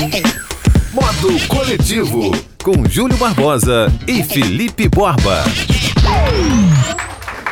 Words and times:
Modo 0.00 1.46
Coletivo, 1.46 2.30
com 2.64 2.88
Júlio 2.88 3.18
Barbosa 3.18 3.92
e 4.08 4.24
Felipe 4.24 4.88
Borba. 4.88 5.44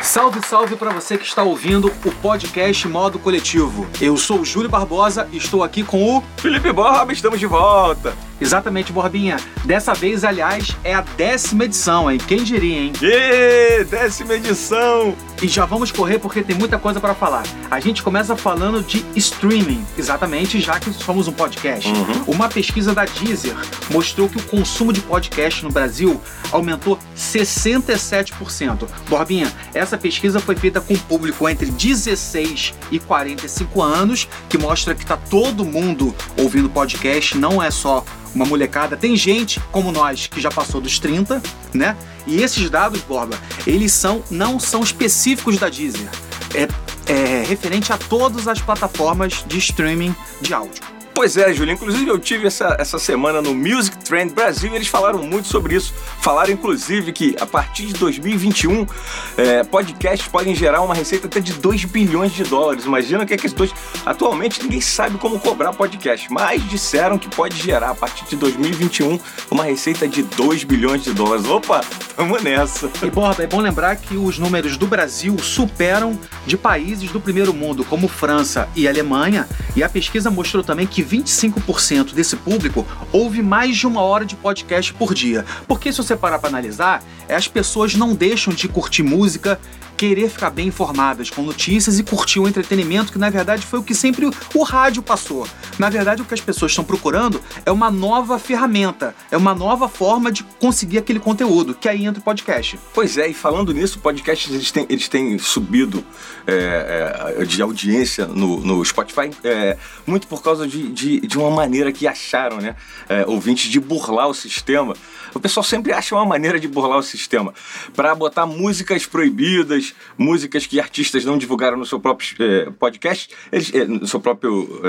Salve, 0.01 0.41
salve 0.43 0.75
para 0.75 0.89
você 0.89 1.15
que 1.15 1.25
está 1.25 1.43
ouvindo 1.43 1.93
o 2.03 2.11
podcast 2.11 2.87
Modo 2.87 3.19
Coletivo. 3.19 3.85
Eu 4.01 4.17
sou 4.17 4.39
o 4.39 4.45
Júlio 4.45 4.67
Barbosa 4.67 5.29
e 5.31 5.37
estou 5.37 5.63
aqui 5.63 5.83
com 5.83 6.17
o 6.17 6.23
Felipe 6.37 6.71
Borba, 6.71 7.13
estamos 7.13 7.39
de 7.39 7.45
volta. 7.45 8.15
Exatamente, 8.39 8.91
Borbinha. 8.91 9.37
Dessa 9.65 9.93
vez, 9.93 10.23
aliás, 10.23 10.75
é 10.83 10.93
a 10.93 11.01
décima 11.01 11.65
edição, 11.65 12.09
hein? 12.09 12.19
Quem 12.27 12.43
diria, 12.43 12.79
hein? 12.79 12.93
Ê, 13.01 13.83
décima 13.83 14.35
edição! 14.35 15.15
E 15.41 15.47
já 15.47 15.65
vamos 15.65 15.91
correr 15.91 16.19
porque 16.19 16.41
tem 16.41 16.55
muita 16.55 16.77
coisa 16.77 16.99
para 16.99 17.13
falar. 17.13 17.43
A 17.71 17.79
gente 17.79 18.03
começa 18.03 18.35
falando 18.35 18.83
de 18.83 19.05
streaming, 19.15 19.85
exatamente, 19.97 20.59
já 20.59 20.79
que 20.79 20.91
somos 20.91 21.27
um 21.27 21.31
podcast. 21.31 21.89
Uhum. 21.89 22.23
Uma 22.27 22.49
pesquisa 22.49 22.93
da 22.93 23.05
Deezer 23.05 23.55
mostrou 23.89 24.27
que 24.27 24.37
o 24.37 24.43
consumo 24.43 24.91
de 24.91 24.99
podcast 25.01 25.63
no 25.63 25.71
Brasil 25.71 26.21
aumentou 26.51 26.99
67%. 27.15 28.87
Borbinha, 29.07 29.51
essa 29.73 29.97
pesquisa 29.97 30.39
foi 30.39 30.55
feita 30.55 30.81
com 30.81 30.95
público 30.95 31.47
entre 31.47 31.67
16 31.67 32.73
e 32.91 32.99
45 32.99 33.81
anos, 33.81 34.27
que 34.49 34.57
mostra 34.57 34.93
que 34.93 35.05
tá 35.05 35.17
todo 35.17 35.63
mundo 35.63 36.13
ouvindo 36.37 36.69
podcast, 36.69 37.37
não 37.37 37.63
é 37.63 37.71
só 37.71 38.03
uma 38.33 38.45
molecada. 38.45 38.95
Tem 38.97 39.15
gente 39.15 39.59
como 39.71 39.91
nós 39.91 40.27
que 40.27 40.39
já 40.41 40.49
passou 40.49 40.79
dos 40.79 40.99
30, 40.99 41.41
né? 41.73 41.95
E 42.27 42.41
esses 42.41 42.69
dados, 42.69 43.01
Borba, 43.01 43.37
eles 43.65 43.91
são 43.91 44.23
não 44.29 44.59
são 44.59 44.81
específicos 44.81 45.57
da 45.57 45.69
Deezer. 45.69 46.09
É, 46.53 46.67
é 47.11 47.43
referente 47.43 47.91
a 47.91 47.97
todas 47.97 48.47
as 48.47 48.59
plataformas 48.59 49.43
de 49.47 49.57
streaming 49.57 50.15
de 50.41 50.53
áudio. 50.53 50.98
Pois 51.19 51.35
é, 51.35 51.53
Júlio. 51.53 51.73
Inclusive, 51.73 52.07
eu 52.07 52.17
tive 52.17 52.47
essa, 52.47 52.77
essa 52.79 52.97
semana 52.97 53.41
no 53.41 53.53
Music 53.53 53.97
Trend 54.05 54.31
Brasil 54.31 54.71
e 54.71 54.75
eles 54.77 54.87
falaram 54.87 55.21
muito 55.21 55.49
sobre 55.49 55.75
isso. 55.75 55.93
Falaram, 56.21 56.53
inclusive, 56.53 57.11
que 57.11 57.35
a 57.41 57.45
partir 57.45 57.87
de 57.87 57.93
2021, 57.95 58.87
é, 59.35 59.61
podcasts 59.65 60.29
podem 60.29 60.55
gerar 60.55 60.79
uma 60.79 60.95
receita 60.95 61.27
até 61.27 61.41
de 61.41 61.51
2 61.51 61.83
bilhões 61.83 62.31
de 62.31 62.45
dólares. 62.45 62.85
Imagina 62.85 63.25
que 63.25 63.33
é 63.33 63.37
que 63.37 63.47
esses 63.47 63.57
dois. 63.57 63.73
Atualmente, 64.05 64.63
ninguém 64.63 64.79
sabe 64.79 65.17
como 65.17 65.37
cobrar 65.41 65.73
podcast, 65.73 66.31
mas 66.31 66.65
disseram 66.69 67.17
que 67.17 67.27
pode 67.27 67.61
gerar, 67.61 67.89
a 67.89 67.95
partir 67.95 68.23
de 68.23 68.37
2021, 68.37 69.19
uma 69.51 69.65
receita 69.65 70.07
de 70.07 70.23
2 70.23 70.63
bilhões 70.63 71.03
de 71.03 71.11
dólares. 71.11 71.45
Opa, 71.45 71.81
tamo 72.15 72.39
nessa. 72.39 72.89
E, 73.03 73.09
Borba, 73.09 73.43
é 73.43 73.47
bom 73.47 73.59
lembrar 73.59 73.97
que 73.97 74.15
os 74.15 74.39
números 74.39 74.77
do 74.77 74.87
Brasil 74.87 75.37
superam 75.37 76.17
de 76.47 76.55
países 76.55 77.11
do 77.11 77.19
primeiro 77.19 77.53
mundo, 77.53 77.83
como 77.83 78.07
França 78.07 78.69
e 78.73 78.87
Alemanha, 78.87 79.45
e 79.75 79.83
a 79.83 79.89
pesquisa 79.89 80.31
mostrou 80.31 80.63
também 80.63 80.87
que 80.87 81.08
25% 81.09 82.13
desse 82.13 82.35
público 82.35 82.85
ouve 83.11 83.41
mais 83.41 83.75
de 83.75 83.87
uma 83.87 84.01
hora 84.01 84.25
de 84.25 84.35
podcast 84.35 84.93
por 84.93 85.13
dia. 85.13 85.45
Porque 85.67 85.91
se 85.91 85.97
você 85.97 86.15
parar 86.15 86.39
para 86.39 86.49
analisar, 86.49 87.03
é, 87.27 87.35
as 87.35 87.47
pessoas 87.47 87.95
não 87.95 88.13
deixam 88.13 88.53
de 88.53 88.67
curtir 88.67 89.03
música 89.03 89.59
querer 89.99 90.29
ficar 90.29 90.49
bem 90.49 90.67
informadas 90.67 91.29
com 91.29 91.41
notícias 91.41 91.99
e 91.99 92.03
curtir 92.03 92.39
o 92.39 92.47
entretenimento, 92.47 93.11
que 93.11 93.19
na 93.19 93.29
verdade 93.29 93.65
foi 93.65 93.79
o 93.79 93.83
que 93.83 93.93
sempre 93.93 94.29
o 94.55 94.63
rádio 94.63 95.03
passou. 95.03 95.45
Na 95.77 95.89
verdade, 95.89 96.21
o 96.21 96.25
que 96.25 96.33
as 96.33 96.39
pessoas 96.39 96.71
estão 96.71 96.85
procurando 96.85 97.41
é 97.65 97.71
uma 97.71 97.91
nova 97.91 98.39
ferramenta, 98.39 99.13
é 99.29 99.35
uma 99.35 99.53
nova 99.53 99.89
forma 99.89 100.31
de 100.31 100.41
conseguir 100.57 100.99
aquele 100.99 101.19
conteúdo, 101.19 101.73
que 101.73 101.89
aí 101.89 102.05
entra 102.05 102.21
o 102.21 102.23
podcast. 102.23 102.79
Pois 102.93 103.17
é, 103.17 103.27
e 103.27 103.33
falando 103.33 103.73
nisso, 103.73 103.99
podcasts 103.99 104.49
eles 104.49 104.71
têm, 104.71 104.85
eles 104.87 105.09
têm 105.09 105.37
subido 105.37 106.01
é, 106.47 107.35
é, 107.37 107.43
de 107.43 107.61
audiência 107.61 108.25
no, 108.25 108.61
no 108.61 108.85
Spotify 108.85 109.31
é, 109.43 109.77
muito 110.07 110.27
por 110.27 110.41
causa 110.41 110.65
de, 110.65 110.89
de, 110.93 111.19
de, 111.19 111.37
uma 111.37 111.51
maneira 111.51 111.91
que 111.91 112.07
acharam, 112.07 112.57
né? 112.57 112.75
É, 113.09 113.25
ouvintes, 113.27 113.69
de 113.69 113.81
burlar 113.81 114.29
o 114.29 114.33
sistema. 114.33 114.95
O 115.33 115.39
pessoal 115.39 115.63
sempre 115.63 115.91
acha 115.91 116.15
uma 116.15 116.25
maneira 116.25 116.59
de 116.59 116.67
burlar 116.67 116.97
o 116.99 117.03
sistema 117.03 117.53
para 117.93 118.15
botar 118.15 118.45
músicas 118.45 119.05
proibidas, 119.05 119.88
músicas 120.17 120.65
que 120.65 120.79
artistas 120.79 121.25
não 121.25 121.37
divulgaram 121.37 121.77
no 121.77 121.85
seu 121.85 121.99
próprio 121.99 122.35
é, 122.39 122.69
podcast, 122.71 123.29
eles, 123.51 123.73
é, 123.73 123.85
no 123.85 124.07
seu 124.07 124.19
próprio 124.19 124.81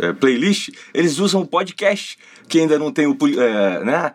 é, 0.00 0.12
playlist, 0.12 0.70
eles 0.92 1.18
usam 1.18 1.42
o 1.42 1.46
podcast 1.46 2.18
que 2.46 2.60
ainda 2.60 2.78
não 2.78 2.92
tem 2.92 3.06
o, 3.06 3.16
né, 3.86 4.12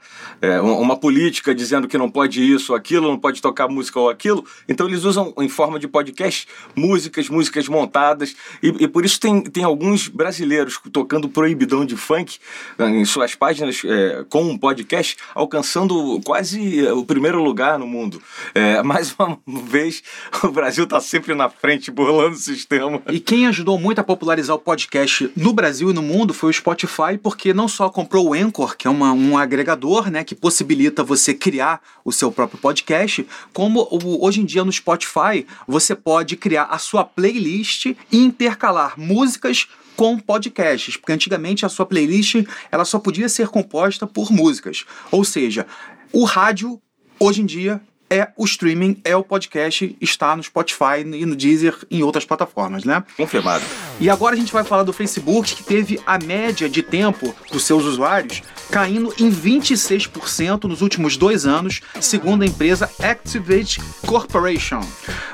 uma 0.62 0.96
política 0.96 1.53
dizendo 1.56 1.88
que 1.88 1.97
não 1.97 2.12
pode 2.12 2.44
isso 2.44 2.74
ou 2.74 2.78
aquilo, 2.78 3.07
não 3.07 3.18
pode 3.18 3.41
tocar 3.41 3.68
música 3.68 4.00
ou 4.00 4.07
aquilo. 4.07 4.46
Então 4.68 4.88
eles 4.88 5.03
usam 5.03 5.34
em 5.40 5.50
forma 5.50 5.80
de 5.80 5.88
podcast 5.88 6.47
músicas, 6.75 7.28
músicas 7.28 7.68
montadas, 7.68 8.36
e, 8.62 8.68
e 8.84 8.88
por 8.88 9.03
isso 9.03 9.19
tem, 9.19 9.41
tem 9.41 9.63
alguns 9.63 10.07
brasileiros 10.07 10.80
tocando 10.94 11.28
proibidão 11.28 11.84
de 11.84 11.97
funk 11.97 12.38
em 12.78 13.03
suas 13.03 13.34
páginas 13.34 13.81
com 14.30 14.44
um 14.44 14.57
podcast, 14.59 15.18
alcançando 15.34 16.22
quase 16.24 16.88
o 16.90 17.03
primeiro 17.03 17.41
lugar 17.41 17.80
no 17.80 17.88
mundo. 17.88 18.22
mais 18.86 19.16
uma 19.18 19.40
vez, 19.63 20.03
o 20.43 20.49
Brasil 20.49 20.83
está 20.83 20.99
sempre 20.99 21.33
na 21.33 21.49
frente, 21.49 21.91
burlando 21.91 22.35
o 22.35 22.39
sistema. 22.39 23.01
E 23.09 23.19
quem 23.19 23.47
ajudou 23.47 23.79
muito 23.79 23.99
a 23.99 24.03
popularizar 24.03 24.55
o 24.55 24.59
podcast 24.59 25.31
no 25.35 25.53
Brasil 25.53 25.89
e 25.89 25.93
no 25.93 26.01
mundo 26.01 26.33
foi 26.33 26.49
o 26.49 26.53
Spotify, 26.53 27.17
porque 27.21 27.53
não 27.53 27.67
só 27.67 27.89
comprou 27.89 28.29
o 28.29 28.33
Anchor, 28.33 28.75
que 28.77 28.87
é 28.87 28.89
uma, 28.89 29.11
um 29.11 29.37
agregador 29.37 30.09
né, 30.09 30.23
que 30.23 30.35
possibilita 30.35 31.03
você 31.03 31.33
criar 31.33 31.81
o 32.03 32.11
seu 32.11 32.31
próprio 32.31 32.59
podcast, 32.59 33.25
como 33.53 33.87
hoje 33.91 34.41
em 34.41 34.45
dia 34.45 34.63
no 34.63 34.71
Spotify 34.71 35.45
você 35.67 35.95
pode 35.95 36.35
criar 36.35 36.63
a 36.65 36.77
sua 36.77 37.03
playlist 37.03 37.87
e 38.11 38.17
intercalar 38.17 38.93
músicas 38.97 39.67
com 39.95 40.17
podcasts, 40.17 40.95
porque 40.95 41.11
antigamente 41.11 41.65
a 41.65 41.69
sua 41.69 41.85
playlist 41.85 42.35
ela 42.71 42.85
só 42.85 42.99
podia 42.99 43.27
ser 43.27 43.49
composta 43.49 44.07
por 44.07 44.31
músicas. 44.31 44.85
Ou 45.11 45.25
seja, 45.25 45.67
o 46.13 46.23
rádio 46.23 46.81
hoje 47.19 47.41
em 47.41 47.45
dia 47.45 47.81
é 48.09 48.29
o 48.35 48.45
streaming, 48.45 48.99
é 49.03 49.15
o 49.15 49.23
podcast, 49.23 49.95
está 50.01 50.35
no 50.35 50.43
Spotify 50.43 51.01
e 51.01 51.25
no 51.25 51.35
Deezer 51.35 51.75
em 51.91 52.03
outras 52.03 52.25
plataformas, 52.25 52.83
né? 52.83 53.03
Confirmado. 53.15 53.63
E 53.99 54.09
agora 54.09 54.35
a 54.35 54.37
gente 54.37 54.51
vai 54.51 54.63
falar 54.63 54.83
do 54.83 54.93
Facebook, 54.93 55.55
que 55.55 55.63
teve 55.63 55.99
a 56.05 56.17
média 56.17 56.69
de 56.69 56.81
tempo 56.81 57.35
dos 57.51 57.63
seus 57.63 57.85
usuários 57.85 58.41
caindo 58.71 59.13
em 59.19 59.31
26% 59.31 60.65
nos 60.65 60.81
últimos 60.81 61.17
dois 61.17 61.45
anos, 61.45 61.81
segundo 61.99 62.43
a 62.43 62.45
empresa 62.45 62.89
Activate 63.01 63.81
Corporation. 64.05 64.81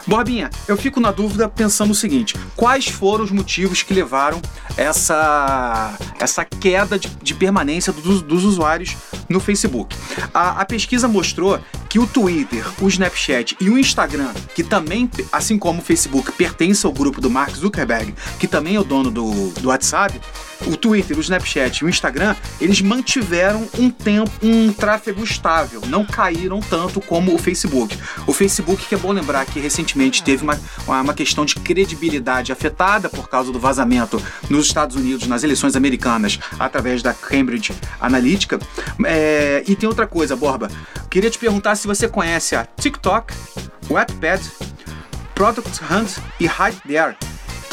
Borbinha, 0.07 0.49
eu 0.67 0.77
fico 0.77 0.99
na 0.99 1.11
dúvida 1.11 1.49
pensando 1.49 1.91
o 1.91 1.95
seguinte: 1.95 2.35
quais 2.55 2.87
foram 2.87 3.23
os 3.23 3.31
motivos 3.31 3.83
que 3.83 3.93
levaram 3.93 4.41
essa, 4.77 5.97
essa 6.19 6.45
queda 6.45 6.97
de, 6.97 7.07
de 7.07 7.33
permanência 7.33 7.91
dos, 7.91 8.21
dos, 8.21 8.43
usuários 8.43 8.95
no 9.29 9.39
Facebook? 9.39 9.95
A, 10.33 10.61
a 10.61 10.65
pesquisa 10.65 11.07
mostrou 11.07 11.59
que 11.95 12.00
o 12.00 12.06
Twitter, 12.06 12.66
o 12.81 12.89
Snapchat 12.89 13.56
e 13.57 13.69
o 13.69 13.78
Instagram, 13.78 14.33
que 14.53 14.61
também, 14.61 15.09
assim 15.31 15.57
como 15.57 15.79
o 15.79 15.81
Facebook, 15.81 16.29
pertence 16.33 16.85
ao 16.85 16.91
grupo 16.91 17.22
do 17.22 17.29
Mark 17.29 17.56
Zuckerberg, 17.56 18.13
que 18.38 18.50
também 18.50 18.75
é 18.75 18.79
o 18.81 18.83
dono 18.83 19.09
do, 19.09 19.51
do 19.51 19.69
WhatsApp, 19.69 20.19
o 20.67 20.75
Twitter, 20.75 21.17
o 21.17 21.22
Snapchat 21.22 21.79
e 21.79 21.85
o 21.85 21.89
Instagram, 21.89 22.35
eles 22.59 22.81
mantiveram 22.81 23.66
um 23.79 23.89
tempo, 23.89 24.29
um 24.44 24.73
tráfego 24.73 25.23
estável, 25.23 25.81
não 25.88 26.03
caíram 26.03 26.59
tanto 26.59 27.00
como 27.00 27.34
o 27.34 27.38
Facebook. 27.38 27.97
O 28.28 28.34
Facebook, 28.34 28.85
que 28.85 28.95
é 28.95 28.97
bom 28.97 29.13
lembrar 29.13 29.45
que 29.45 29.61
recentemente 29.61 30.22
teve 30.22 30.44
uma, 30.44 30.59
uma 30.85 31.13
questão 31.13 31.45
de 31.45 31.55
credibilidade 31.55 32.51
afetada 32.51 33.07
por 33.07 33.29
causa 33.29 33.53
do 33.53 33.59
vazamento 33.59 34.22
nos 34.50 34.67
Estados 34.67 34.97
Unidos, 34.97 35.28
nas 35.28 35.45
eleições 35.45 35.78
americanas, 35.78 36.39
através 36.59 37.01
da 37.01 37.13
Cambridge 37.13 37.73
Analytica. 38.01 38.59
É, 39.05 39.63
e 39.66 39.78
tem 39.78 39.88
outra 39.88 40.05
coisa, 40.05 40.35
Borba. 40.35 40.69
Queria 41.15 41.29
te 41.29 41.39
perguntar 41.39 41.77
se 41.77 41.87
você 41.87 42.09
conhece 42.09 42.57
a 42.57 42.65
TikTok, 42.65 43.33
Wattpad, 43.89 44.43
Product 45.33 45.81
Hunt 45.89 46.17
e 46.41 46.43
Hide 46.43 46.81
There 46.85 47.15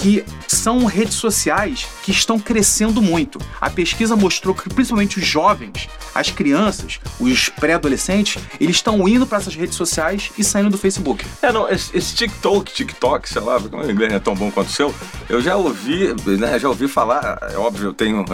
que 0.02 0.24
são 0.48 0.84
redes 0.84 1.14
sociais 1.14 1.86
que 2.02 2.10
estão 2.10 2.36
crescendo 2.36 3.00
muito. 3.00 3.38
A 3.60 3.70
pesquisa 3.70 4.16
mostrou 4.16 4.52
que 4.52 4.68
principalmente 4.68 5.20
os 5.20 5.24
jovens, 5.24 5.88
as 6.12 6.28
crianças, 6.28 6.98
os 7.20 7.48
pré-adolescentes, 7.48 8.42
eles 8.60 8.76
estão 8.76 9.08
indo 9.08 9.24
para 9.24 9.38
essas 9.38 9.54
redes 9.54 9.76
sociais 9.76 10.32
e 10.36 10.42
saindo 10.42 10.70
do 10.70 10.76
Facebook. 10.76 11.24
É, 11.40 11.52
não, 11.52 11.68
esse, 11.68 11.96
esse 11.96 12.16
TikTok, 12.16 12.72
TikTok, 12.72 13.28
sei 13.28 13.42
lá, 13.42 13.60
como 13.60 13.84
o 13.84 13.90
inglês 13.90 14.10
não 14.10 14.16
é 14.16 14.20
tão 14.20 14.34
bom 14.34 14.50
quanto 14.50 14.68
o 14.68 14.72
seu, 14.72 14.92
eu 15.28 15.40
já 15.40 15.54
ouvi, 15.56 16.12
né, 16.36 16.58
já 16.58 16.68
ouvi 16.68 16.88
falar, 16.88 17.38
é 17.52 17.56
óbvio, 17.56 17.90
eu 17.90 17.94
tenho, 17.94 18.24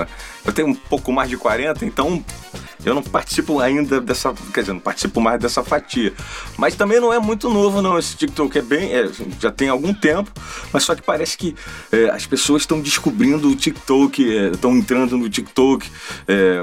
eu 0.49 0.53
tenho 0.53 0.69
um 0.69 0.75
pouco 0.75 1.13
mais 1.13 1.29
de 1.29 1.37
40, 1.37 1.85
então 1.85 2.25
eu 2.83 2.95
não 2.95 3.03
participo 3.03 3.61
ainda 3.61 4.01
dessa, 4.01 4.33
quer 4.55 4.61
dizer, 4.61 4.73
não 4.73 4.81
participo 4.81 5.21
mais 5.21 5.39
dessa 5.39 5.63
fatia. 5.63 6.15
Mas 6.57 6.75
também 6.75 6.99
não 6.99 7.13
é 7.13 7.19
muito 7.19 7.51
novo, 7.51 7.83
não. 7.83 7.99
Esse 7.99 8.17
TikTok 8.17 8.57
é 8.57 8.63
bem, 8.63 8.95
é, 8.95 9.11
já 9.39 9.51
tem 9.51 9.69
algum 9.69 9.93
tempo, 9.93 10.33
mas 10.73 10.85
só 10.85 10.95
que 10.95 11.03
parece 11.03 11.37
que 11.37 11.55
é, 11.93 12.09
as 12.09 12.25
pessoas 12.25 12.63
estão 12.63 12.81
descobrindo 12.81 13.51
o 13.51 13.55
TikTok, 13.55 14.23
estão 14.55 14.73
é, 14.73 14.75
entrando 14.77 15.19
no 15.19 15.29
TikTok 15.29 15.87
é, 16.27 16.63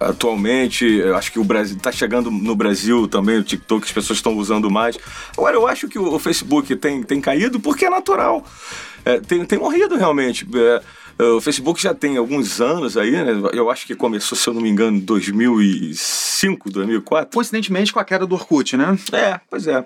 atualmente. 0.00 1.02
Acho 1.14 1.30
que 1.30 1.38
o 1.38 1.44
Brasil 1.44 1.76
está 1.76 1.92
chegando 1.92 2.32
no 2.32 2.56
Brasil 2.56 3.06
também 3.06 3.38
o 3.38 3.44
TikTok, 3.44 3.84
as 3.84 3.92
pessoas 3.92 4.18
estão 4.18 4.36
usando 4.36 4.68
mais. 4.68 4.98
Agora 5.36 5.54
eu 5.54 5.68
acho 5.68 5.86
que 5.86 6.00
o, 6.00 6.14
o 6.14 6.18
Facebook 6.18 6.74
tem, 6.74 7.04
tem 7.04 7.20
caído 7.20 7.60
porque 7.60 7.84
é 7.84 7.90
natural. 7.90 8.44
É, 9.04 9.20
tem, 9.20 9.44
tem 9.44 9.56
morrido 9.56 9.96
realmente. 9.96 10.44
É, 10.52 10.82
O 11.18 11.40
Facebook 11.40 11.80
já 11.80 11.94
tem 11.94 12.18
alguns 12.18 12.60
anos 12.60 12.94
aí, 12.94 13.10
né? 13.10 13.32
Eu 13.54 13.70
acho 13.70 13.86
que 13.86 13.94
começou, 13.94 14.36
se 14.36 14.46
eu 14.46 14.52
não 14.52 14.60
me 14.60 14.68
engano, 14.68 14.98
em 14.98 15.00
2005, 15.00 16.70
2004. 16.70 17.34
Coincidentemente 17.34 17.90
com 17.90 17.98
a 17.98 18.04
queda 18.04 18.26
do 18.26 18.34
Orkut, 18.34 18.76
né? 18.76 18.98
É, 19.12 19.40
pois 19.48 19.66
é. 19.66 19.82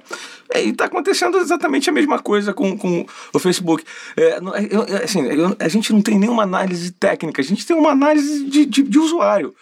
é 0.52 0.64
e 0.64 0.70
está 0.70 0.86
acontecendo 0.86 1.38
exatamente 1.38 1.88
a 1.88 1.92
mesma 1.92 2.18
coisa 2.18 2.52
com, 2.52 2.76
com 2.76 3.06
o 3.32 3.38
Facebook. 3.38 3.84
É, 4.16 4.40
eu, 4.70 4.82
assim, 5.04 5.24
eu, 5.26 5.56
a 5.56 5.68
gente 5.68 5.92
não 5.92 6.02
tem 6.02 6.18
nenhuma 6.18 6.42
análise 6.42 6.90
técnica, 6.90 7.40
a 7.40 7.44
gente 7.44 7.64
tem 7.64 7.76
uma 7.76 7.92
análise 7.92 8.44
de, 8.46 8.66
de, 8.66 8.82
de 8.82 8.98
usuário. 8.98 9.54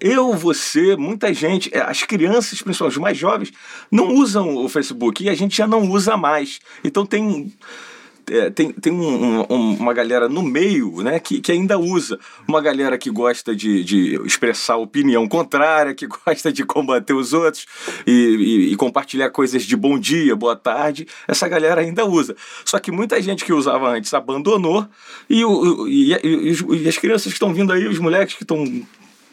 Eu, 0.00 0.32
você, 0.32 0.96
muita 0.96 1.32
gente, 1.32 1.70
é, 1.72 1.82
as 1.82 2.02
crianças, 2.02 2.60
principalmente 2.60 2.96
os 2.96 3.00
mais 3.00 3.16
jovens, 3.16 3.52
não 3.92 4.08
usam 4.08 4.56
o 4.56 4.68
Facebook 4.68 5.22
e 5.22 5.28
a 5.28 5.34
gente 5.34 5.56
já 5.56 5.68
não 5.68 5.88
usa 5.88 6.16
mais. 6.16 6.58
Então 6.82 7.06
tem 7.06 7.52
é, 8.32 8.48
tem, 8.48 8.72
tem 8.72 8.90
um, 8.90 9.40
um, 9.52 9.74
uma 9.74 9.92
galera 9.92 10.26
no 10.26 10.42
meio 10.42 11.02
né, 11.02 11.20
que, 11.20 11.38
que 11.38 11.52
ainda 11.52 11.78
usa. 11.78 12.18
Uma 12.48 12.62
galera 12.62 12.96
que 12.96 13.10
gosta 13.10 13.54
de, 13.54 13.84
de 13.84 14.14
expressar 14.24 14.76
opinião 14.76 15.28
contrária, 15.28 15.94
que 15.94 16.06
gosta 16.24 16.50
de 16.50 16.64
combater 16.64 17.12
os 17.12 17.34
outros 17.34 17.66
e, 18.06 18.10
e, 18.10 18.72
e, 18.72 18.76
compartilhar 18.76 19.28
coisas 19.28 19.64
de 19.64 19.76
bom 19.76 19.98
dia, 19.98 20.34
boa 20.34 20.56
tarde. 20.56 21.06
Essa 21.28 21.46
galera 21.46 21.82
ainda 21.82 22.06
usa. 22.06 22.34
Só 22.64 22.78
que 22.78 22.90
muita 22.90 23.20
gente 23.20 23.44
que 23.44 23.52
usava 23.52 23.90
antes 23.90 24.14
abandonou 24.14 24.86
e, 25.28 25.44
o, 25.44 25.86
e, 25.86 26.12
e 26.12 26.88
as 26.88 26.96
crianças 26.96 27.26
que 27.26 27.36
estão 27.36 27.52
vindo 27.52 27.70
aí, 27.70 27.86
os 27.86 27.98
moleques 27.98 28.34
que 28.34 28.44
estão 28.44 28.64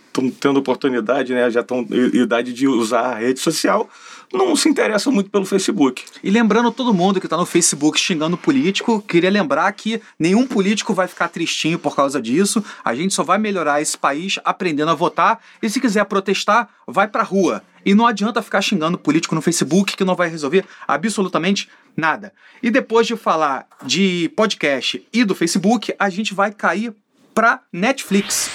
estão 0.09 0.29
tendo 0.29 0.57
oportunidade, 0.57 1.33
né, 1.33 1.49
já 1.49 1.61
estão 1.61 1.85
idade 2.13 2.51
de 2.51 2.67
usar 2.67 3.01
a 3.01 3.15
rede 3.15 3.39
social, 3.39 3.89
não 4.33 4.55
se 4.55 4.69
interessam 4.69 5.11
muito 5.11 5.29
pelo 5.29 5.45
Facebook. 5.45 6.03
E 6.23 6.29
lembrando 6.29 6.71
todo 6.71 6.93
mundo 6.93 7.19
que 7.19 7.25
está 7.25 7.37
no 7.37 7.45
Facebook 7.45 7.99
xingando 7.99 8.37
político, 8.37 9.01
queria 9.01 9.29
lembrar 9.29 9.71
que 9.73 10.01
nenhum 10.17 10.45
político 10.45 10.93
vai 10.93 11.07
ficar 11.07 11.29
tristinho 11.29 11.79
por 11.79 11.95
causa 11.95 12.21
disso. 12.21 12.63
A 12.83 12.93
gente 12.93 13.13
só 13.13 13.23
vai 13.23 13.37
melhorar 13.37 13.81
esse 13.81 13.97
país 13.97 14.39
aprendendo 14.43 14.91
a 14.91 14.95
votar. 14.95 15.39
E 15.61 15.69
se 15.69 15.79
quiser 15.79 16.05
protestar, 16.05 16.69
vai 16.87 17.07
pra 17.07 17.23
rua. 17.23 17.63
E 17.85 17.95
não 17.95 18.05
adianta 18.05 18.41
ficar 18.41 18.61
xingando 18.61 18.97
político 18.97 19.33
no 19.33 19.41
Facebook 19.41 19.95
que 19.95 20.03
não 20.03 20.15
vai 20.15 20.29
resolver 20.29 20.65
absolutamente 20.87 21.69
nada. 21.95 22.33
E 22.61 22.69
depois 22.69 23.07
de 23.07 23.15
falar 23.15 23.67
de 23.83 24.31
podcast 24.35 25.05
e 25.11 25.23
do 25.23 25.33
Facebook, 25.33 25.93
a 25.97 26.09
gente 26.09 26.33
vai 26.33 26.51
cair 26.51 26.93
para 27.33 27.61
Netflix 27.71 28.49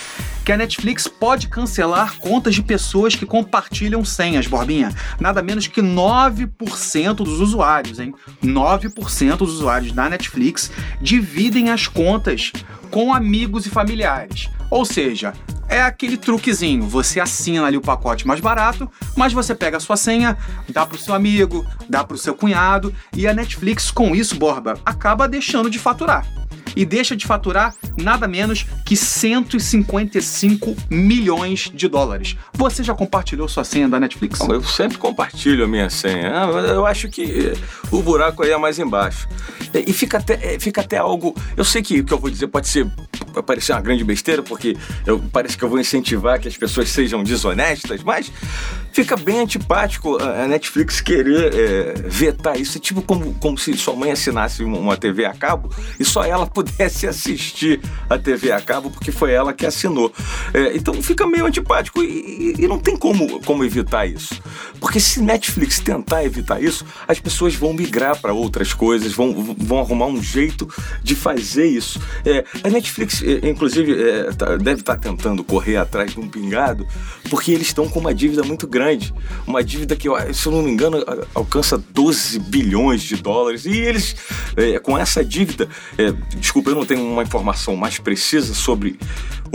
que 0.45 0.53
a 0.53 0.57
Netflix 0.57 1.09
pode 1.09 1.49
cancelar 1.49 2.19
contas 2.19 2.55
de 2.55 2.63
pessoas 2.63 3.15
que 3.15 3.25
compartilham 3.25 4.05
senhas, 4.05 4.47
Borbinha. 4.47 4.95
Nada 5.19 5.43
menos 5.43 5.67
que 5.67 5.81
9% 5.81 7.15
dos 7.15 7.41
usuários, 7.41 7.99
hein? 7.99 8.15
9% 8.43 9.37
dos 9.39 9.55
usuários 9.55 9.93
da 9.93 10.09
Netflix 10.11 10.71
dividem 11.01 11.71
as 11.71 11.89
contas 11.89 12.53
com 12.91 13.15
amigos 13.15 13.65
e 13.65 13.71
familiares. 13.71 14.51
Ou 14.71 14.85
seja, 14.85 15.33
é 15.67 15.81
aquele 15.81 16.19
truquezinho. 16.19 16.87
Você 16.89 17.21
assina 17.21 17.67
ali 17.67 17.79
o 17.79 17.81
pacote 17.81 18.27
mais 18.27 18.41
barato, 18.41 18.91
mas 19.17 19.33
você 19.33 19.55
pega 19.55 19.79
a 19.79 19.81
sua 19.81 19.97
senha, 19.97 20.37
dá 20.69 20.85
pro 20.85 20.99
seu 20.99 21.15
amigo, 21.15 21.65
dá 21.89 22.05
pro 22.05 22.19
seu 22.19 22.35
cunhado, 22.35 22.95
e 23.17 23.27
a 23.27 23.33
Netflix, 23.33 23.91
com 23.91 24.15
isso, 24.15 24.37
Borba, 24.37 24.79
acaba 24.85 25.27
deixando 25.27 25.71
de 25.71 25.79
faturar 25.79 26.27
e 26.77 26.85
deixa 26.85 27.17
de 27.17 27.27
faturar 27.27 27.75
nada 27.97 28.27
menos 28.27 28.67
que 28.85 28.97
155 28.97 30.77
milhões 30.91 31.71
de 31.73 31.89
dólares. 31.89 32.37
Você 32.53 32.83
já 32.83 32.95
compartilhou 32.95 33.49
sua 33.49 33.65
senha 33.65 33.89
da 33.89 33.99
Netflix? 34.01 34.41
Eu 34.41 34.63
sempre 34.63 34.99
compartilho 34.99 35.65
a 35.65 35.69
minha 35.69 35.91
senha. 35.91 36.33
Ah, 36.35 36.47
eu 36.47 36.87
acho 36.87 37.09
que 37.09 37.53
o 37.91 38.03
buraco 38.03 38.43
aí 38.43 38.51
é 38.51 38.57
mais 38.57 38.79
embaixo. 38.79 39.29
E 39.75 39.93
fica 39.93 40.19
até, 40.19 40.55
é, 40.55 40.59
fica 40.59 40.81
até 40.81 40.99
algo. 40.99 41.35
Eu 41.57 41.65
sei 41.65 41.83
que 41.83 42.01
o 42.01 42.05
que 42.05 42.13
eu 42.13 42.19
vou 42.19 42.31
dizer 42.31 42.47
pode 42.49 42.69
ser 42.69 42.87
vai 43.35 43.43
parecer 43.43 43.73
uma 43.73 43.81
grande 43.81 44.05
besteira, 44.05 44.43
porque 44.43 44.77
eu, 45.05 45.23
parece 45.33 45.59
que 45.59 45.65
eu 45.65 45.69
vou 45.69 45.79
incentivar 45.79 46.41
que 46.41 46.49
as 46.49 46.57
pessoas 46.57 46.89
sejam 46.89 47.23
desonestas, 47.23 48.03
mas 48.03 48.33
fica 48.93 49.17
bem 49.17 49.41
antipático 49.41 50.17
a 50.23 50.47
Netflix 50.47 51.01
querer 51.01 51.53
é, 51.53 51.95
vetar 52.07 52.59
isso. 52.59 52.79
É 52.79 52.81
tipo 52.81 53.03
como, 53.03 53.35
como 53.35 53.59
se 53.59 53.77
sua 53.77 53.97
mãe 53.97 54.13
assinasse 54.13 54.63
uma 54.63 54.97
TV 54.97 55.25
a 55.25 55.35
cabo 55.35 55.69
e 55.99 56.05
só 56.05 56.25
ela 56.25 56.47
pudesse 56.55 57.07
assistir 57.07 57.81
a 58.09 58.17
TV 58.17 58.53
a 58.53 58.61
cabo, 58.61 58.91
porque 58.91 59.11
foi 59.11 59.33
ela 59.33 59.53
que 59.53 59.67
assinou. 59.67 60.13
É, 60.53 60.77
então 60.77 60.95
fica 61.03 61.27
meio 61.27 61.47
antipático 61.47 62.03
e, 62.03 62.55
e, 62.59 62.69
não 62.69 62.79
tem 62.79 62.97
como, 62.97 63.41
como 63.41 63.65
evitar 63.65 64.07
isso. 64.07 64.41
Porque 64.79 65.01
se 65.01 65.21
Netflix 65.21 65.81
tentar 65.81 66.25
evitar 66.25 66.63
isso, 66.63 66.87
as 67.09 67.19
pessoas 67.19 67.55
vão 67.55 67.73
migrar 67.73 68.21
para 68.21 68.33
outras 68.33 68.73
coisas, 68.73 69.13
vão, 69.13 69.57
vão 69.59 69.81
arrumar 69.81 70.07
um 70.07 70.23
jeito 70.23 70.69
de 71.03 71.17
fazer 71.17 71.67
isso. 71.67 72.01
É, 72.25 72.45
a 72.63 72.69
Netflix 72.69 73.23
inclusive, 73.43 74.01
é, 74.01 74.33
tá, 74.33 74.57
deve 74.57 74.81
estar 74.81 74.97
tá 74.97 75.01
tentando 75.01 75.43
correr 75.43 75.77
atrás 75.77 76.13
de 76.13 76.21
um 76.21 76.29
pingado, 76.29 76.87
porque 77.29 77.53
eles 77.53 77.69
estão 77.69 77.89
com 77.89 77.99
uma 77.99 78.15
dívida 78.15 78.43
muito 78.43 78.67
grande. 78.67 79.15
Uma 79.47 79.63
dívida 79.63 79.97
que, 79.97 80.09
se 80.33 80.47
eu 80.47 80.53
não 80.53 80.63
me 80.63 80.71
engano, 80.71 81.05
alcança 81.35 81.77
12 81.77 82.39
bilhões 82.39 83.03
de 83.03 83.17
dólares. 83.17 83.65
E 83.65 83.77
eles, 83.77 84.17
é, 84.57 84.79
com 84.79 84.97
essa 84.97 85.25
dívida, 85.25 85.69
é, 85.99 86.13
desculpa, 86.37 86.71
eu 86.71 86.75
não 86.75 86.87
tenho 86.87 87.03
uma 87.03 87.23
informação 87.23 87.77
mais 87.77 87.99
precisa 87.99 88.55
sobre 88.55 88.99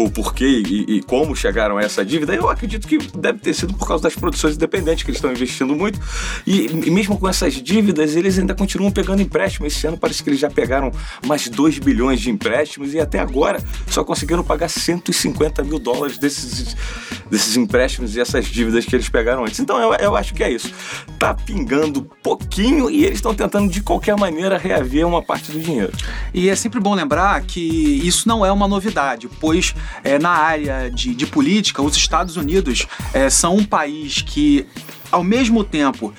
o 0.06 0.10
porquê 0.10 0.64
e, 0.66 0.98
e, 0.98 1.02
como 1.02 1.36
chegaram 1.36 1.78
a 1.78 1.82
essa 1.82 2.06
dívida, 2.06 2.34
eu 2.34 2.50
acredito 2.50 2.88
que 2.88 2.98
deve 2.98 3.40
ter 3.40 3.54
sido 3.54 3.74
por 3.74 3.88
causa 3.88 4.04
das 4.04 4.16
produções 4.16 4.56
independentes 4.56 5.04
que 5.04 5.10
eles 5.10 5.18
estão 5.18 5.32
investindo 5.32 5.76
muito. 5.76 6.00
E, 6.46 6.66
e 6.68 6.92
mesmo 6.92 7.18
com 7.18 7.28
essas 7.28 7.54
dívidas, 7.54 8.16
eles 8.16 8.38
ainda 8.38 8.54
continuam 8.54 8.92
pegando 8.92 9.22
empréstimos. 9.22 9.74
Esse 9.76 9.88
ano 9.88 9.98
parece 9.98 10.24
que 10.24 10.30
eles 10.30 10.40
já 10.40 10.50
pegaram 10.50 10.92
mais 11.26 11.48
2 11.48 11.80
bilhões 11.80 12.20
de 12.20 12.30
empréstimos 12.30 12.94
e 12.94 13.00
até 13.00 13.20
agora 13.20 13.64
só 13.88 14.04
conseguiram 14.04 14.44
pagar 14.44 14.70
150 14.70 15.64
mil 15.64 15.80
dólares 15.80 16.18
desses, 16.18 16.76
desses 17.30 17.56
empréstimos 17.58 18.16
e 18.16 18.20
essas 18.20 18.46
dívidas 18.46 18.86
que 18.86 18.96
eles 18.96 19.10
pegaram 19.10 19.44
antes. 19.44 19.60
Então 19.60 19.80
eu, 19.80 19.94
eu 19.96 20.16
acho 20.16 20.34
que 20.34 20.44
é 20.44 20.52
isso. 20.52 20.72
Tá 21.18 21.34
pingando 21.34 22.02
pouquinho 22.24 22.90
e 22.90 23.06
eles 23.06 23.18
estão 23.18 23.34
tentando 23.34 23.70
de 23.72 23.82
qualquer 23.82 24.18
maneira 24.18 24.58
reaver 24.58 25.08
uma 25.08 25.22
parte 25.22 25.52
do 25.52 25.60
dinheiro. 25.60 25.92
E 26.34 26.50
é 26.50 26.56
sempre 26.56 26.80
bom 26.80 26.94
lembrar 26.94 27.42
que 27.42 27.60
isso 27.60 28.28
não 28.28 28.46
é 28.46 28.52
uma 28.52 28.68
novidade, 28.68 29.30
pois 29.40 29.74
é, 30.04 30.20
na 30.20 30.32
área 30.32 30.90
de, 30.90 31.14
de 31.14 31.26
política, 31.26 31.82
os 31.82 31.96
Estados 31.96 32.38
Unidos 32.38 32.88
é, 33.14 33.30
são 33.30 33.56
um 33.56 33.66
país 33.66 34.22
que, 34.22 34.66
ao 35.12 35.24
mesmo 35.24 35.64
tempo, 35.64 36.14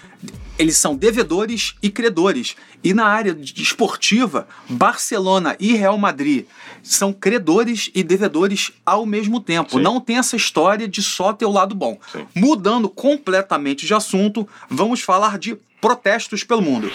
eles 0.60 0.76
são 0.76 0.94
devedores 0.94 1.74
e 1.82 1.88
credores. 1.88 2.54
E 2.84 2.92
na 2.92 3.06
área 3.06 3.36
esportiva, 3.56 4.46
Barcelona 4.68 5.56
e 5.58 5.74
Real 5.74 5.96
Madrid 5.96 6.44
são 6.82 7.12
credores 7.12 7.90
e 7.94 8.02
devedores 8.02 8.70
ao 8.84 9.06
mesmo 9.06 9.40
tempo. 9.40 9.78
Sim. 9.78 9.82
Não 9.82 10.00
tem 10.00 10.18
essa 10.18 10.36
história 10.36 10.86
de 10.86 11.02
só 11.02 11.32
ter 11.32 11.46
o 11.46 11.50
lado 11.50 11.74
bom. 11.74 11.98
Sim. 12.12 12.26
Mudando 12.34 12.90
completamente 12.90 13.86
de 13.86 13.94
assunto, 13.94 14.46
vamos 14.68 15.00
falar 15.00 15.38
de 15.38 15.56
protestos 15.80 16.44
pelo 16.44 16.60
mundo. 16.60 16.90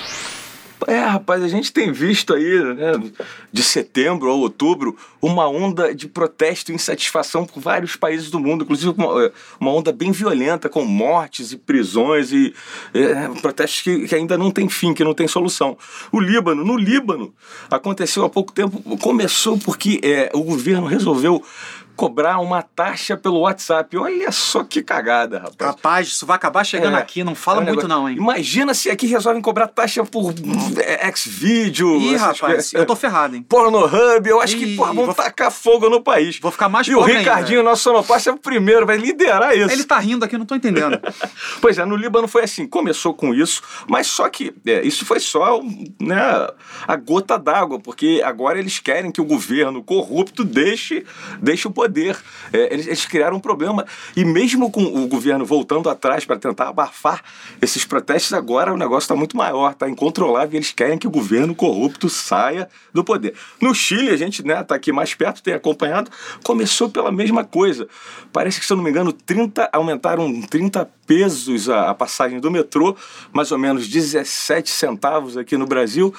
É, 0.87 0.99
rapaz, 0.99 1.41
a 1.41 1.47
gente 1.47 1.71
tem 1.71 1.91
visto 1.91 2.33
aí, 2.33 2.75
né, 2.75 2.91
de 3.51 3.63
setembro 3.63 4.29
a 4.29 4.33
outubro, 4.33 4.95
uma 5.21 5.47
onda 5.47 5.95
de 5.95 6.07
protesto 6.07 6.71
e 6.71 6.75
insatisfação 6.75 7.45
por 7.45 7.59
vários 7.61 7.95
países 7.95 8.29
do 8.29 8.39
mundo, 8.39 8.63
inclusive 8.63 8.93
uma, 8.97 9.31
uma 9.59 9.71
onda 9.71 9.91
bem 9.91 10.11
violenta, 10.11 10.67
com 10.67 10.83
mortes 10.83 11.51
e 11.51 11.57
prisões 11.57 12.31
e 12.31 12.53
é, 12.93 13.27
protestos 13.41 13.81
que, 13.81 14.07
que, 14.07 14.15
ainda 14.15 14.37
não 14.37 14.51
tem 14.51 14.67
fim, 14.67 14.93
que 14.93 15.03
não 15.03 15.13
tem 15.13 15.27
solução. 15.27 15.77
O 16.11 16.19
Líbano, 16.19 16.63
no 16.63 16.75
Líbano, 16.75 17.33
aconteceu 17.71 18.25
há 18.25 18.29
pouco 18.29 18.51
tempo, 18.51 18.81
começou 18.97 19.57
porque 19.57 19.99
é, 20.03 20.29
o 20.33 20.43
governo 20.43 20.87
resolveu 20.87 21.43
cobrar 21.95 22.39
uma 22.39 22.61
taxa 22.61 23.15
pelo 23.15 23.39
WhatsApp. 23.39 23.97
Olha 23.97 24.31
só 24.31 24.63
que 24.63 24.83
cagada, 24.83 25.39
rapaz. 25.39 25.75
Rapaz, 25.75 26.07
isso 26.07 26.25
vai 26.25 26.35
acabar 26.35 26.63
chegando 26.63 26.97
é, 26.97 26.99
aqui, 26.99 27.23
não 27.23 27.33
fala 27.33 27.61
é 27.61 27.65
muito 27.65 27.87
não, 27.87 28.09
hein? 28.09 28.17
Imagina 28.17 28.73
se 28.73 28.89
aqui 28.89 29.07
resolvem 29.07 29.41
cobrar 29.41 29.67
taxa 29.67 30.03
por 30.03 30.33
X-Video. 31.01 31.97
Ih, 31.97 32.15
rapaz, 32.17 32.73
eu 32.73 32.85
tô 32.85 32.95
ferrado, 32.95 33.35
hein? 33.35 33.45
Pornohub, 33.47 34.27
eu 34.27 34.41
acho 34.41 34.55
Ih, 34.57 34.59
que 34.59 34.75
porra, 34.75 34.93
vão 34.93 35.05
vou... 35.05 35.15
tacar 35.15 35.51
fogo 35.51 35.89
no 35.89 36.01
país. 36.01 36.39
Vou 36.39 36.51
ficar 36.51 36.69
mais 36.69 36.87
E 36.87 36.93
o 36.93 37.01
Ricardinho, 37.01 37.59
ainda. 37.59 37.71
nosso 37.71 37.83
sonopasta, 37.83 38.29
é 38.29 38.33
o 38.33 38.37
primeiro, 38.37 38.85
vai 38.85 38.97
liderar 38.97 39.57
isso. 39.57 39.71
Ele 39.71 39.83
tá 39.83 39.97
rindo 39.97 40.25
aqui, 40.25 40.37
não 40.37 40.45
tô 40.45 40.55
entendendo. 40.55 40.99
pois 41.61 41.77
é, 41.77 41.85
no 41.85 41.95
Líbano 41.95 42.27
foi 42.27 42.43
assim, 42.43 42.67
começou 42.67 43.13
com 43.13 43.33
isso, 43.33 43.61
mas 43.87 44.07
só 44.07 44.29
que 44.29 44.53
é, 44.65 44.81
isso 44.85 45.05
foi 45.05 45.19
só 45.19 45.61
né, 45.99 46.47
a 46.87 46.95
gota 46.95 47.37
d'água, 47.37 47.79
porque 47.79 48.21
agora 48.23 48.59
eles 48.59 48.79
querem 48.79 49.11
que 49.11 49.21
o 49.21 49.25
governo 49.25 49.81
corrupto 49.81 50.43
deixe, 50.43 51.05
deixe 51.41 51.67
o 51.67 51.71
poder 51.71 51.84
poder. 51.85 52.17
É, 52.51 52.73
eles, 52.73 52.87
eles, 52.87 53.05
criaram 53.05 53.37
um 53.37 53.39
problema. 53.39 53.85
E 54.15 54.25
mesmo 54.25 54.71
com 54.71 54.83
o 54.83 55.07
governo 55.07 55.45
voltando 55.45 55.89
atrás 55.89 56.25
para 56.25 56.37
tentar 56.37 56.69
abafar 56.69 57.21
esses 57.61 57.85
protestos, 57.85 58.33
agora 58.33 58.73
o 58.73 58.77
negócio 58.77 59.05
está 59.05 59.15
muito 59.15 59.37
maior, 59.37 59.71
está 59.71 59.87
incontrolável 59.87 60.53
e 60.53 60.57
eles 60.57 60.71
querem 60.71 60.97
que 60.97 61.07
o 61.07 61.11
governo 61.11 61.55
corrupto 61.55 62.09
saia 62.09 62.67
do 62.93 63.03
poder. 63.03 63.33
No 63.61 63.73
Chile, 63.73 64.09
a 64.09 64.17
gente 64.17 64.41
está 64.41 64.55
né, 64.55 64.63
tá 64.63 64.75
aqui 64.75 64.91
mais 64.91 65.13
perto, 65.13 65.43
tem 65.43 65.53
acompanhado, 65.53 66.09
começou 66.43 66.89
pela 66.89 67.11
mesma 67.11 67.43
coisa. 67.43 67.87
Parece 68.33 68.59
que, 68.59 68.65
se 68.65 68.73
eu 68.73 68.77
não 68.77 68.83
me 68.83 68.89
engano, 68.89 69.13
30, 69.13 69.69
aumentaram 69.71 70.41
30 70.41 70.89
pesos 71.05 71.69
a, 71.69 71.93
passagem 71.93 72.39
do 72.39 72.51
metrô, 72.51 72.95
mais 73.31 73.51
ou 73.51 73.57
menos 73.57 73.87
17 73.87 74.69
centavos 74.69 75.37
aqui 75.37 75.57
no 75.57 75.65
Brasil. 75.65 76.13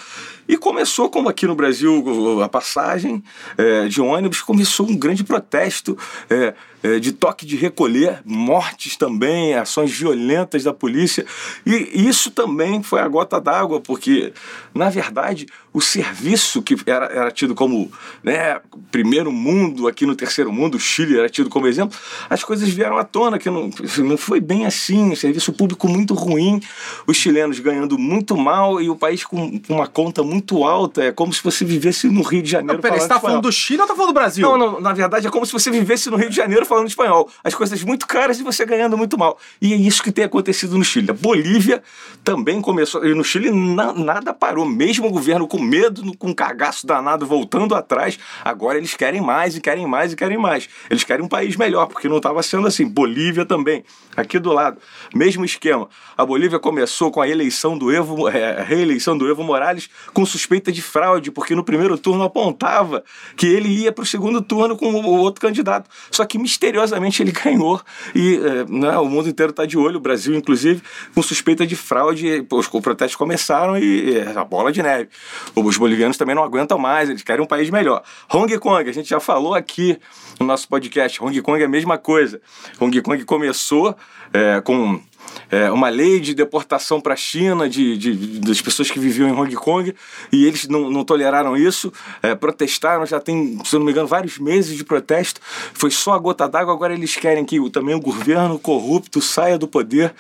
E 0.49 0.57
começou, 0.57 1.11
como 1.11 1.29
aqui 1.29 1.47
no 1.47 1.55
Brasil, 1.55 2.43
a 2.43 2.49
passagem 2.49 3.23
é, 3.59 3.89
de 3.89 4.01
ônibus, 4.01 4.43
começou 4.43 4.89
um 4.89 4.97
grande 4.97 5.25
protesto 5.25 5.99
é, 6.31 6.55
de 7.01 7.13
toque 7.13 7.45
de 7.45 7.57
recolher, 7.57 8.21
mortes 8.25 8.97
também, 8.97 9.55
ações 9.55 9.91
violentas 9.91 10.65
da 10.65 10.73
polícia. 10.73 11.25
E 11.65 12.07
isso 12.09 12.31
também 12.31 12.83
foi 12.83 13.01
a 13.01 13.09
gota 13.09 13.41
d'água, 13.41 13.81
porque, 13.81 14.33
na 14.75 14.89
verdade, 14.89 15.47
o 15.77 15.81
serviço 15.83 16.63
que 16.63 16.75
era, 16.87 17.05
era 17.07 17.31
tido 17.31 17.55
como 17.55 17.91
né, 18.23 18.59
primeiro 18.91 19.31
mundo, 19.31 19.87
aqui 19.87 20.07
no 20.07 20.17
terceiro 20.17 20.51
mundo, 20.51 20.77
o 20.77 20.81
Chile 20.81 21.19
era 21.19 21.29
tido 21.29 21.51
como 21.51 21.67
exemplo, 21.67 21.99
as 22.31 22.43
coisas 22.43 22.67
vieram 22.69 22.97
à 22.97 23.05
tona, 23.05 23.39
que 23.39 23.51
não, 23.51 23.71
não 23.99 24.17
foi 24.17 24.41
bem 24.41 24.65
assim, 24.65 25.15
serviço 25.15 25.53
público 25.53 25.87
muito 25.87 26.15
ruim, 26.15 26.63
os 27.07 27.17
chilenos 27.17 27.59
ganhando 27.59 27.99
muito 27.99 28.37
mal 28.37 28.81
e 28.81 28.89
o 28.89 28.97
país 28.97 29.23
com 29.23 29.61
uma 29.69 29.87
conta 29.87 30.23
muito 30.23 30.65
alta, 30.65 31.05
é 31.05 31.13
como 31.13 31.31
se 31.33 31.43
você 31.43 31.63
vivesse 31.65 32.09
no 32.09 32.23
Rio 32.23 32.43
de 32.43 32.51
Janeiro. 32.51 32.75
Não, 32.75 32.81
peraí, 32.81 32.99
você 32.99 33.09
tá 33.09 33.21
falando 33.21 33.43
do 33.43 33.53
Chile 33.53 33.83
ou 33.83 33.87
tá 33.87 33.95
falando 33.95 34.11
do 34.13 34.15
Brasil? 34.15 34.49
Não, 34.49 34.57
não, 34.57 34.81
na 34.81 34.93
verdade 34.93 35.27
é 35.27 35.31
como 35.31 35.45
se 35.45 35.53
você 35.53 35.71
vivesse 35.71 36.09
no 36.11 36.17
Rio 36.17 36.31
de 36.31 36.37
Janeiro 36.37 36.65
falando 36.67 36.89
espanhol. 36.89 37.31
As 37.43 37.55
coisas 37.55 37.83
muito 37.83 38.07
caras 38.07 38.39
e 38.39 38.43
você 38.43 38.65
ganhando 38.65 38.97
muito 38.97 39.17
mal. 39.17 39.39
E 39.61 39.73
é 39.73 39.77
isso 39.77 40.03
que 40.03 40.13
tem 40.13 40.25
acontecido 40.25 40.77
no 40.77 40.85
Chile. 40.85 41.11
A 41.11 41.15
Bolívia 41.15 41.83
também 42.25 42.61
começou, 42.61 43.05
e 43.05 43.15
no 43.15 43.25
Chile 43.25 43.51
na, 43.51 43.93
nada 43.93 44.35
parou, 44.35 44.67
mesmo 44.67 45.07
o 45.07 45.11
governo 45.11 45.47
com 45.47 45.61
medo, 45.61 46.17
com 46.17 46.35
cagaço 46.35 46.87
danado 46.87 47.27
voltando 47.27 47.75
atrás, 47.75 48.19
agora 48.45 48.79
eles 48.79 48.95
querem 48.95 49.21
mais 49.21 49.57
e 49.57 49.61
querem 49.61 49.87
mais 49.87 50.13
e 50.13 50.17
querem 50.17 50.39
mais. 50.39 50.69
Eles 50.91 51.05
querem 51.05 51.25
um 51.25 51.29
país 51.29 51.57
melhor, 51.57 51.87
porque 51.87 52.09
não 52.09 52.17
estava 52.17 52.43
sendo 52.43 52.67
assim. 52.67 52.87
Bolívia 52.87 53.45
também, 53.45 53.85
aqui 54.17 54.39
do 54.39 54.53
lado, 54.53 54.79
mesmo 55.15 55.45
esquema. 55.45 55.89
A 56.17 56.25
Bolívia 56.25 56.59
começou 56.59 57.11
com 57.11 57.21
a 57.21 57.29
eleição 57.29 57.77
do 57.77 57.93
Evo, 57.93 58.29
é, 58.29 58.63
reeleição 58.63 59.17
do 59.17 59.29
Evo 59.29 59.43
Morales 59.43 59.89
com 60.13 60.25
suspeita 60.25 60.73
de 60.73 60.83
fraude, 60.83 61.31
porque 61.31 61.55
no 61.55 61.65
primeiro 61.65 61.97
turno 61.99 62.25
apontava 62.25 63.05
que 63.37 63.47
ele 63.47 63.69
ia 63.69 63.93
para 63.93 64.03
o 64.03 64.07
segundo 64.07 64.43
turno 64.43 64.77
com 64.77 64.93
o 64.93 65.19
outro 65.19 65.41
candidato. 65.41 65.89
Só 66.11 66.25
que 66.25 66.39
misteriosamente 66.57 67.23
ele 67.23 67.33
ganhou 67.33 67.81
e 68.15 68.37
é, 68.37 68.65
né, 68.69 68.99
o 68.99 69.05
mundo 69.05 69.29
inteiro 69.29 69.51
está 69.51 69.67
de 69.67 69.77
olho, 69.77 69.99
o 69.99 70.01
Brasil 70.01 70.35
inclusive, 70.35 70.83
com 71.15 71.23
suspeita 71.23 71.67
de 71.67 71.77
fraude. 71.77 72.47
Os 72.51 72.67
protestos 72.67 73.15
começaram 73.15 73.79
e 73.79 74.17
é, 74.17 74.33
a 74.37 74.45
bola 74.45 74.73
de 74.73 74.83
neve. 74.83 75.11
Os 75.55 75.77
bolivianos 75.77 76.17
também 76.17 76.35
não 76.35 76.43
aguentam 76.43 76.79
mais, 76.79 77.11
eles 77.11 77.23
querem 77.23 77.45
um 77.45 77.47
país 77.47 77.69
melhor. 77.69 78.03
Hong 78.33 78.59
Kong, 78.59 78.89
a 78.89 78.93
gente 78.93 79.09
já 79.09 79.21
falou 79.21 79.55
aqui 79.55 79.99
no 80.41 80.47
nosso 80.47 80.67
podcast, 80.69 81.23
Hong 81.23 81.41
Kong 81.43 81.63
é 81.63 81.67
a 81.67 81.69
mesma 81.69 81.99
coisa. 81.99 82.41
Hong 82.81 83.03
Kong 83.03 83.25
começou 83.25 83.95
é, 84.33 84.61
com 84.63 85.01
é, 85.51 85.71
uma 85.71 85.89
lei 85.89 86.21
de 86.21 86.35
deportação 86.35 87.01
para 87.01 87.15
a 87.15 87.17
China 87.17 87.69
de, 87.69 87.97
de, 87.97 88.41
das 88.41 88.61
pessoas 88.61 88.91
que 88.91 88.99
viviam 88.99 89.29
em 89.29 89.33
Hong 89.33 89.55
Kong 89.57 89.95
e 90.33 90.45
eles 90.45 90.67
não, 90.69 90.91
não 90.91 91.05
toleraram 91.05 91.57
isso, 91.57 91.93
é, 92.23 92.35
protestaram, 92.35 93.07
já 93.07 93.21
tem, 93.21 93.59
se 93.65 93.77
não 93.77 93.85
me 93.85 93.93
engano, 93.93 94.07
vários 94.07 94.39
meses 94.39 94.77
de 94.77 94.85
protesto. 94.85 95.41
Foi 95.75 95.91
só 95.91 96.13
a 96.15 96.19
gota 96.19 96.49
d'água, 96.49 96.73
agora 96.73 96.95
eles 96.95 97.17
querem 97.17 97.45
que 97.45 97.59
também 97.71 97.95
o 97.95 98.01
governo 98.01 98.59
corrupto 98.59 99.21
saia 99.21 99.59
do 99.59 99.69
poder 99.69 100.15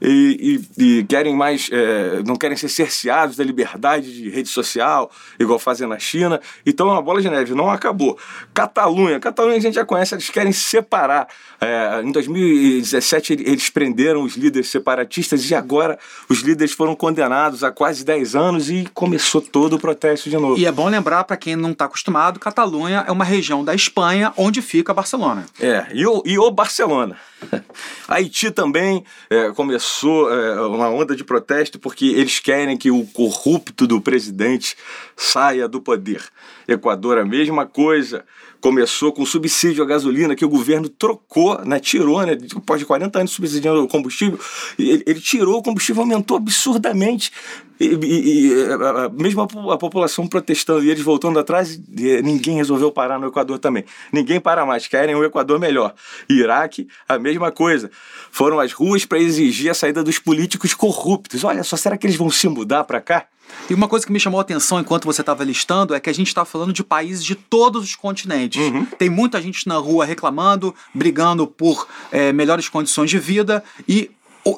e, 0.00 0.60
e, 0.78 0.98
e 0.98 1.04
querem 1.04 1.34
mais, 1.34 1.68
é, 1.72 2.22
não 2.24 2.36
querem 2.36 2.56
ser 2.56 2.68
cerceados 2.68 3.36
da 3.36 3.44
liberdade 3.44 4.12
de 4.12 4.28
rede 4.28 4.48
social, 4.48 5.10
igual 5.38 5.58
fazem 5.58 5.88
na 5.88 5.98
China. 5.98 6.40
Então 6.64 6.88
é 6.88 6.92
uma 6.92 7.02
bola 7.02 7.20
de 7.20 7.30
neve, 7.30 7.54
não 7.54 7.70
acabou. 7.70 8.18
Catalunha, 8.52 9.18
Catalunha 9.20 9.56
a 9.56 9.60
gente 9.60 9.74
já 9.74 9.84
conhece, 9.84 10.14
eles 10.14 10.30
querem 10.30 10.52
separar. 10.52 11.28
É, 11.60 12.02
em 12.02 12.12
2017 12.12 13.32
eles 13.32 13.70
prenderam 13.70 14.22
os 14.22 14.34
líderes 14.34 14.45
líderes 14.46 14.68
separatistas 14.68 15.50
e 15.50 15.54
agora 15.54 15.98
os 16.28 16.40
líderes 16.40 16.72
foram 16.72 16.94
condenados 16.94 17.64
a 17.64 17.70
quase 17.70 18.04
10 18.04 18.34
anos 18.34 18.70
e 18.70 18.88
começou 18.94 19.40
todo 19.40 19.74
o 19.74 19.78
protesto 19.78 20.30
de 20.30 20.36
novo. 20.36 20.58
E 20.58 20.66
é 20.66 20.72
bom 20.72 20.88
lembrar, 20.88 21.24
para 21.24 21.36
quem 21.36 21.56
não 21.56 21.72
está 21.72 21.86
acostumado, 21.86 22.38
Catalunha 22.38 23.04
é 23.06 23.12
uma 23.12 23.24
região 23.24 23.64
da 23.64 23.74
Espanha 23.74 24.32
onde 24.36 24.62
fica 24.62 24.94
Barcelona. 24.94 25.46
É, 25.60 25.86
e 25.92 26.06
o, 26.06 26.22
e 26.24 26.38
o 26.38 26.50
Barcelona. 26.50 27.16
Haiti 28.08 28.50
também 28.50 29.04
é, 29.28 29.50
começou 29.50 30.32
é, 30.32 30.60
uma 30.62 30.88
onda 30.88 31.14
de 31.14 31.24
protesto 31.24 31.78
porque 31.78 32.06
eles 32.06 32.38
querem 32.38 32.76
que 32.76 32.90
o 32.90 33.04
corrupto 33.06 33.86
do 33.86 34.00
presidente 34.00 34.76
saia 35.16 35.68
do 35.68 35.80
poder. 35.80 36.22
Equador, 36.68 37.18
a 37.18 37.24
mesma 37.24 37.66
coisa 37.66 38.24
começou 38.66 39.12
com 39.12 39.24
subsídio 39.24 39.84
à 39.84 39.86
gasolina 39.86 40.34
que 40.34 40.44
o 40.44 40.48
governo 40.48 40.88
trocou, 40.88 41.64
né, 41.64 41.78
tirou, 41.78 42.26
né, 42.26 42.34
depois 42.34 42.80
de 42.80 42.84
40 42.84 43.20
anos 43.20 43.30
subsidiando 43.30 43.80
o 43.80 43.86
combustível, 43.86 44.40
ele, 44.76 45.04
ele 45.06 45.20
tirou 45.20 45.58
o 45.58 45.62
combustível, 45.62 46.02
aumentou 46.02 46.36
absurdamente. 46.36 47.30
E, 47.78 47.86
e, 47.86 48.48
e 48.48 48.72
a, 48.72 49.08
mesmo 49.08 49.42
a, 49.42 49.74
a, 49.74 49.78
população 49.78 50.26
protestando 50.26 50.84
e 50.84 50.90
eles 50.90 51.02
voltando 51.02 51.38
atrás, 51.38 51.80
ninguém 52.22 52.56
resolveu 52.56 52.90
parar 52.90 53.18
no 53.18 53.26
Equador 53.26 53.58
também. 53.58 53.84
Ninguém 54.12 54.40
para 54.40 54.64
mais, 54.64 54.86
querem 54.86 55.14
o 55.14 55.24
Equador 55.24 55.58
melhor. 55.58 55.94
Iraque, 56.28 56.88
a 57.08 57.18
mesma 57.18 57.52
coisa. 57.52 57.90
Foram 58.30 58.60
às 58.60 58.72
ruas 58.72 59.04
para 59.04 59.18
exigir 59.18 59.70
a 59.70 59.74
saída 59.74 60.02
dos 60.02 60.18
políticos 60.18 60.74
corruptos. 60.74 61.44
Olha 61.44 61.62
só, 61.62 61.76
será 61.76 61.96
que 61.96 62.06
eles 62.06 62.16
vão 62.16 62.30
se 62.30 62.48
mudar 62.48 62.84
para 62.84 63.00
cá? 63.00 63.26
E 63.68 63.74
uma 63.74 63.88
coisa 63.88 64.06
que 64.06 64.12
me 64.12 64.20
chamou 64.20 64.38
a 64.38 64.42
atenção 64.42 64.80
enquanto 64.80 65.04
você 65.04 65.22
estava 65.22 65.42
listando 65.44 65.94
é 65.94 66.00
que 66.00 66.10
a 66.10 66.12
gente 66.12 66.28
está 66.28 66.44
falando 66.44 66.72
de 66.72 66.84
países 66.84 67.24
de 67.24 67.34
todos 67.34 67.82
os 67.82 67.96
continentes. 67.96 68.60
Uhum. 68.60 68.84
Tem 68.84 69.10
muita 69.10 69.40
gente 69.40 69.66
na 69.66 69.76
rua 69.76 70.04
reclamando, 70.04 70.74
brigando 70.94 71.46
por 71.46 71.86
é, 72.12 72.32
melhores 72.32 72.68
condições 72.68 73.10
de 73.10 73.18
vida 73.18 73.62
e 73.88 74.10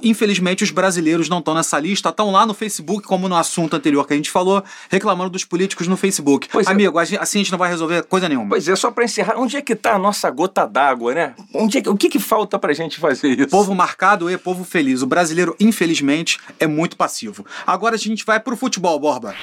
Infelizmente, 0.02 0.62
os 0.64 0.70
brasileiros 0.70 1.28
não 1.28 1.38
estão 1.38 1.54
nessa 1.54 1.78
lista, 1.78 2.10
estão 2.10 2.30
lá 2.30 2.44
no 2.44 2.52
Facebook, 2.52 3.06
como 3.06 3.28
no 3.28 3.36
assunto 3.36 3.74
anterior 3.74 4.06
que 4.06 4.12
a 4.12 4.16
gente 4.16 4.30
falou, 4.30 4.62
reclamando 4.90 5.30
dos 5.30 5.44
políticos 5.44 5.88
no 5.88 5.96
Facebook. 5.96 6.48
Pois 6.50 6.66
é. 6.66 6.70
Amigo, 6.70 6.98
é. 7.00 7.02
assim 7.02 7.16
a 7.16 7.42
gente 7.42 7.50
não 7.50 7.58
vai 7.58 7.70
resolver 7.70 8.02
coisa 8.04 8.28
nenhuma. 8.28 8.50
Pois 8.50 8.68
é, 8.68 8.76
só 8.76 8.90
para 8.90 9.04
encerrar, 9.04 9.38
onde 9.38 9.56
é 9.56 9.62
que 9.62 9.72
está 9.72 9.94
a 9.94 9.98
nossa 9.98 10.30
gota 10.30 10.66
d'água, 10.66 11.14
né? 11.14 11.34
Onde 11.54 11.78
é 11.78 11.82
que, 11.82 11.88
o 11.88 11.96
que, 11.96 12.08
que 12.08 12.18
falta 12.18 12.58
para 12.58 12.70
a 12.70 12.74
gente 12.74 12.98
fazer 12.98 13.38
isso? 13.38 13.48
Povo 13.48 13.74
marcado 13.74 14.30
e 14.30 14.36
povo 14.36 14.64
feliz. 14.64 15.02
O 15.02 15.06
brasileiro, 15.06 15.56
infelizmente, 15.58 16.38
é 16.58 16.66
muito 16.66 16.96
passivo. 16.96 17.44
Agora 17.66 17.94
a 17.94 17.98
gente 17.98 18.24
vai 18.24 18.40
para 18.40 18.54
o 18.54 18.56
futebol, 18.56 18.98
Borba. 18.98 19.34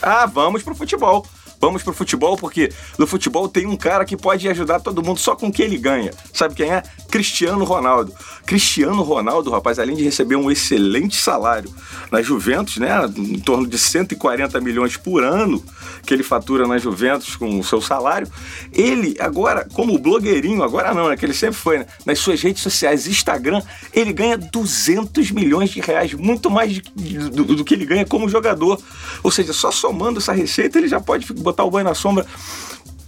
Ah, 0.00 0.26
vamos 0.26 0.62
para 0.62 0.72
o 0.72 0.76
futebol. 0.76 1.26
Vamos 1.62 1.84
pro 1.84 1.92
futebol 1.92 2.36
porque 2.36 2.72
no 2.98 3.06
futebol 3.06 3.48
tem 3.48 3.66
um 3.66 3.76
cara 3.76 4.04
que 4.04 4.16
pode 4.16 4.48
ajudar 4.48 4.80
todo 4.80 5.00
mundo 5.00 5.20
só 5.20 5.36
com 5.36 5.46
o 5.46 5.52
que 5.52 5.62
ele 5.62 5.78
ganha. 5.78 6.12
Sabe 6.34 6.56
quem 6.56 6.68
é? 6.68 6.82
Cristiano 7.08 7.64
Ronaldo. 7.64 8.12
Cristiano 8.44 9.00
Ronaldo, 9.00 9.48
rapaz, 9.48 9.78
além 9.78 9.94
de 9.94 10.02
receber 10.02 10.34
um 10.34 10.50
excelente 10.50 11.16
salário 11.16 11.72
na 12.10 12.20
Juventus, 12.20 12.78
né, 12.78 12.90
em 13.16 13.38
torno 13.38 13.64
de 13.64 13.78
140 13.78 14.60
milhões 14.60 14.96
por 14.96 15.22
ano 15.22 15.62
que 16.04 16.12
ele 16.12 16.24
fatura 16.24 16.66
na 16.66 16.78
Juventus 16.78 17.36
com 17.36 17.60
o 17.60 17.62
seu 17.62 17.80
salário, 17.80 18.26
ele 18.72 19.14
agora, 19.20 19.64
como 19.72 19.96
blogueirinho, 19.98 20.64
agora 20.64 20.92
não, 20.92 21.10
né, 21.10 21.16
que 21.16 21.24
ele 21.24 21.32
sempre 21.32 21.54
foi, 21.54 21.78
né, 21.78 21.86
nas 22.04 22.18
suas 22.18 22.42
redes 22.42 22.60
sociais, 22.60 23.06
Instagram, 23.06 23.62
ele 23.92 24.12
ganha 24.12 24.36
200 24.36 25.30
milhões 25.30 25.70
de 25.70 25.80
reais, 25.80 26.12
muito 26.12 26.50
mais 26.50 26.72
de, 26.72 27.18
do, 27.30 27.44
do 27.44 27.64
que 27.64 27.74
ele 27.74 27.86
ganha 27.86 28.04
como 28.04 28.28
jogador. 28.28 28.82
Ou 29.22 29.30
seja, 29.30 29.52
só 29.52 29.70
somando 29.70 30.18
essa 30.18 30.32
receita, 30.32 30.78
ele 30.78 30.88
já 30.88 30.98
pode 30.98 31.32
botar 31.34 31.51
o 31.60 31.70
banho 31.70 31.84
na 31.84 31.94
sombra 31.94 32.26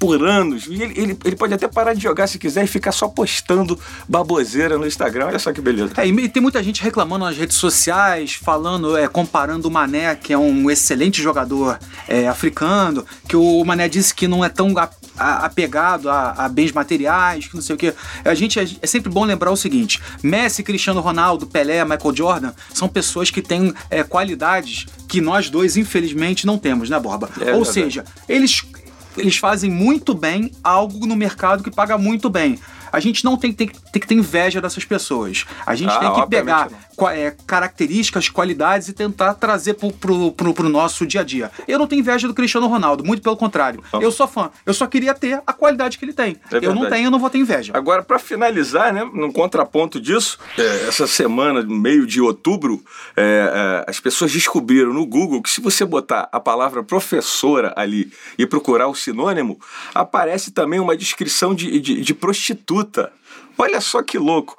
por 0.04 0.23
anos. 0.23 0.66
E 0.66 0.75
ele, 0.82 0.94
ele, 0.96 1.18
ele, 1.25 1.37
pode 1.37 1.54
até 1.54 1.66
parar 1.66 1.94
de 1.94 2.02
jogar 2.02 2.26
se 2.26 2.38
quiser 2.38 2.64
e 2.64 2.66
ficar 2.66 2.92
só 2.92 3.08
postando 3.08 3.78
baboseira 4.08 4.76
no 4.76 4.87
Instagram. 4.87 5.26
Olha 5.26 5.38
só 5.38 5.52
que 5.52 5.61
beleza. 5.61 5.92
É, 5.96 6.06
e 6.06 6.28
tem 6.28 6.42
muita 6.42 6.62
gente 6.62 6.82
reclamando 6.82 7.25
nas 7.25 7.37
redes 7.37 7.56
sociais, 7.56 8.34
falando, 8.34 8.96
é, 8.96 9.08
comparando 9.08 9.68
o 9.68 9.70
Mané, 9.70 10.14
que 10.14 10.32
é 10.32 10.38
um 10.38 10.70
excelente 10.70 11.23
jogador 11.23 11.78
é, 12.06 12.28
africano, 12.28 13.04
que 13.26 13.37
o 13.37 13.64
Mané 13.64 13.88
disse 13.88 14.14
que 14.14 14.28
não 14.28 14.44
é 14.44 14.49
tão 14.49 14.75
apegado 15.16 16.11
a, 16.11 16.32
a, 16.32 16.49
bens 16.49 16.73
materiais, 16.73 17.46
que 17.46 17.54
não 17.54 17.62
sei 17.62 17.75
o 17.75 17.78
que. 17.78 17.94
A 18.25 18.34
gente 18.34 18.58
é, 18.58 18.66
é, 18.82 18.87
sempre 18.87 19.11
bom 19.11 19.25
lembrar 19.25 19.50
o 19.50 19.56
seguinte: 19.56 20.00
Messi, 20.23 20.62
Cristiano 20.62 21.00
Ronaldo, 21.00 21.46
Pelé, 21.46 21.84
Michael 21.84 22.14
Jordan 22.14 22.52
são 22.73 22.88
pessoas 22.88 23.30
que 23.30 23.40
têm 23.40 23.73
é, 23.90 24.02
qualidades 24.02 24.87
que 25.08 25.20
nós 25.20 25.49
dois, 25.49 25.76
infelizmente, 25.76 26.46
não 26.46 26.58
temos, 26.58 26.90
né, 26.90 26.99
Borba? 26.99 27.30
É 27.40 27.54
Ou 27.54 27.64
seja, 27.64 28.04
eles 28.28 28.63
eles 29.16 29.37
fazem 29.37 29.71
muito 29.71 30.14
bem 30.14 30.50
algo 30.62 31.06
no 31.06 31.16
mercado 31.16 31.62
que 31.62 31.71
paga 31.71 31.97
muito 31.97 32.28
bem. 32.28 32.59
A 32.92 33.00
gente 33.00 33.25
não 33.25 33.37
tem, 33.37 33.52
tem, 33.52 33.68
tem 33.68 34.00
que 34.00 34.06
ter 34.06 34.14
inveja 34.14 34.61
dessas 34.61 34.85
pessoas. 34.85 35.44
A 35.66 35.75
gente 35.75 35.90
ah, 35.90 35.99
tem 35.99 36.14
que 36.14 36.26
pegar 36.28 36.68
é, 37.12 37.34
características, 37.46 38.28
qualidades 38.28 38.88
e 38.88 38.92
tentar 38.92 39.34
trazer 39.34 39.74
pro, 39.74 39.92
pro, 39.92 40.32
pro, 40.32 40.54
pro, 40.54 40.68
nosso 40.68 41.06
dia 41.06 41.20
a 41.20 41.24
dia. 41.24 41.50
Eu 41.66 41.78
não 41.78 41.86
tenho 41.86 42.00
inveja 42.00 42.26
do 42.26 42.34
Cristiano 42.34 42.66
Ronaldo, 42.66 43.04
muito 43.04 43.22
pelo 43.22 43.36
contrário. 43.36 43.82
Eu 44.00 44.10
sou 44.10 44.26
fã. 44.26 44.50
Eu 44.64 44.74
só 44.74 44.86
queria 44.86 45.14
ter 45.14 45.42
a 45.46 45.52
qualidade 45.52 45.98
que 45.98 46.04
ele 46.04 46.12
tem. 46.12 46.36
É 46.52 46.58
eu 46.62 46.74
não 46.74 46.88
tenho, 46.88 47.06
eu 47.06 47.10
não 47.10 47.18
vou 47.18 47.30
ter 47.30 47.38
inveja. 47.38 47.72
Agora, 47.74 48.02
para 48.02 48.18
finalizar, 48.18 48.92
né, 48.92 49.04
num 49.12 49.32
contraponto 49.32 50.00
disso, 50.00 50.38
é, 50.58 50.88
essa 50.88 51.06
semana, 51.06 51.62
no 51.62 51.76
meio 51.76 52.06
de 52.06 52.20
outubro, 52.20 52.82
é, 53.16 53.84
é, 53.86 53.90
as 53.90 54.00
pessoas 54.00 54.32
descobriram 54.32 54.92
no 54.92 55.06
Google 55.06 55.42
que 55.42 55.50
se 55.50 55.60
você 55.60 55.84
botar 55.84 56.28
a 56.30 56.40
palavra 56.40 56.82
professora 56.82 57.72
ali 57.76 58.12
e 58.38 58.46
procurar 58.46 58.88
o 58.88 58.94
sinônimo, 58.94 59.58
aparece 59.94 60.50
também 60.50 60.80
uma 60.80 60.96
descrição 60.96 61.54
de, 61.54 61.80
de, 61.80 62.00
de 62.00 62.14
prostituta. 62.14 63.12
Olha 63.56 63.80
só 63.80 64.02
que 64.02 64.18
louco. 64.18 64.56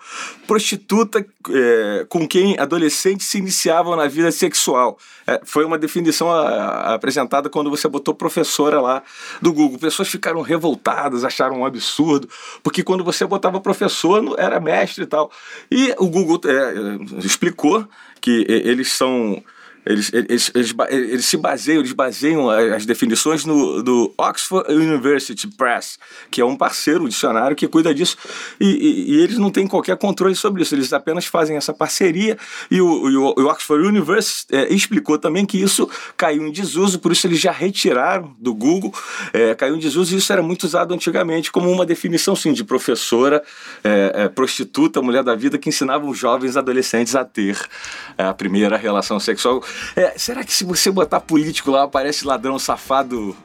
Prostituta 0.47 1.25
é, 1.49 2.05
com 2.07 2.27
quem 2.27 2.57
adolescentes 2.57 3.27
se 3.27 3.37
iniciavam 3.37 3.95
na 3.95 4.07
vida 4.07 4.31
sexual. 4.31 4.97
É, 5.27 5.41
foi 5.43 5.65
uma 5.65 5.77
definição 5.77 6.31
a, 6.31 6.47
a, 6.47 6.93
apresentada 6.95 7.49
quando 7.49 7.69
você 7.69 7.87
botou 7.87 8.13
professora 8.13 8.79
lá 8.79 9.03
do 9.41 9.51
Google. 9.51 9.77
Pessoas 9.77 10.07
ficaram 10.07 10.41
revoltadas, 10.41 11.25
acharam 11.25 11.59
um 11.59 11.65
absurdo, 11.65 12.29
porque 12.63 12.83
quando 12.83 13.03
você 13.03 13.25
botava 13.25 13.59
professor, 13.59 14.35
era 14.37 14.59
mestre 14.59 15.03
e 15.03 15.07
tal. 15.07 15.29
E 15.69 15.93
o 15.97 16.07
Google 16.07 16.39
é, 16.45 17.25
explicou 17.25 17.85
que 18.21 18.45
eles 18.47 18.91
são 18.91 19.43
eles, 19.85 20.11
eles, 20.11 20.51
eles, 20.53 20.75
eles, 20.89 21.25
se 21.25 21.37
baseiam, 21.37 21.79
eles 21.79 21.93
baseiam 21.93 22.49
as 22.49 22.85
definições 22.85 23.45
no 23.45 23.83
do 23.83 24.13
Oxford 24.17 24.71
University 24.73 25.47
Press, 25.47 25.99
que 26.31 26.41
é 26.41 26.45
um 26.45 26.55
parceiro, 26.55 27.03
um 27.03 27.07
dicionário 27.07 27.55
que 27.55 27.67
cuida 27.67 27.93
disso, 27.93 28.17
e, 28.59 28.65
e, 28.65 29.11
e, 29.11 29.21
eles 29.21 29.37
não 29.37 29.51
têm 29.51 29.67
qualquer 29.67 29.95
controle 29.97 30.35
sobre 30.35 30.63
isso, 30.63 30.73
eles 30.73 30.91
apenas 30.91 31.25
fazem 31.25 31.55
essa 31.55 31.73
parceria, 31.73 32.37
e 32.71 32.81
o, 32.81 33.33
o 33.37 33.45
Oxford 33.45 33.85
University 33.85 34.55
é, 34.55 34.73
explicou 34.73 35.19
também 35.19 35.45
que 35.45 35.61
isso 35.61 35.89
caiu 36.17 36.47
em 36.47 36.51
desuso, 36.51 36.99
por 36.99 37.11
isso 37.11 37.27
eles 37.27 37.39
já 37.39 37.51
retiraram 37.51 38.35
do 38.39 38.53
Google, 38.53 38.93
é, 39.33 39.53
caiu 39.53 39.75
em 39.75 39.79
desuso, 39.79 40.15
e 40.15 40.17
isso 40.17 40.33
era 40.33 40.41
muito 40.41 40.63
usado 40.63 40.93
antigamente 40.93 41.51
como 41.51 41.69
uma 41.69 41.85
definição, 41.85 42.35
sim, 42.35 42.53
de 42.53 42.63
professora, 42.63 43.43
é, 43.83 44.11
é 44.15 44.29
prostituta, 44.29 45.01
mulher 45.01 45.23
da 45.23 45.35
vida, 45.35 45.57
que 45.57 45.69
ensinava 45.69 46.07
os 46.07 46.17
jovens 46.17 46.57
adolescentes 46.57 47.15
a 47.15 47.23
ter 47.23 47.57
é, 48.17 48.23
a 48.23 48.33
primeira 48.33 48.77
relação 48.77 49.19
sexual 49.19 49.63
é, 49.96 50.13
será 50.17 50.44
que 50.44 50.53
se 50.53 50.63
você 50.63 50.91
botar 50.91 51.20
político 51.20 51.72
lá, 51.72 51.84
aparece 51.84 52.25
ladrão 52.25 52.58
safado 52.60 53.36